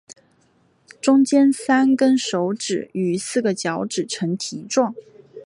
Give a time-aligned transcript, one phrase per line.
[0.99, 4.95] 中间三跟手指与四个脚趾呈蹄状。